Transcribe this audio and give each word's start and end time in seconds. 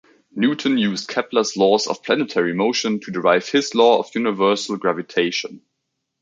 Newton 0.33 0.79
used 0.79 1.07
Kepler's 1.07 1.55
laws 1.55 1.85
of 1.85 2.01
planetary 2.01 2.55
motion 2.55 2.99
to 3.01 3.11
derive 3.11 3.47
his 3.49 3.75
law 3.75 3.99
of 3.99 4.09
universal 4.15 4.75
gravitation. 4.77 5.61